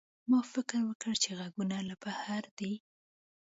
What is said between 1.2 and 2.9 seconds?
چې غږونه له بهر دي.